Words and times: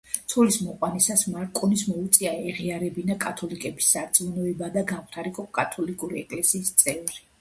ცოლის 0.33 0.55
მოყვანისათვის 0.67 1.25
მარკონის 1.33 1.83
მოუწია 1.89 2.31
ეღიარებინა 2.53 3.17
კათოლიკების 3.25 3.91
სარწმუნოება 3.97 4.71
და 4.79 4.85
გამხდარიყო 4.93 5.47
კათოლიკური 5.59 6.23
ეკლესიის 6.27 6.75
წევრი. 6.85 7.23